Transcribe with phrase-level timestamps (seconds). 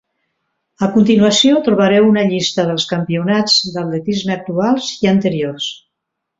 [0.85, 5.73] A continuació trobareu una llista dels campionats d'atletisme actuals i anteriors.